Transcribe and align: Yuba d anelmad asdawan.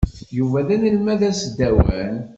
Yuba 0.37 0.67
d 0.67 0.69
anelmad 0.75 1.21
asdawan. 1.29 2.13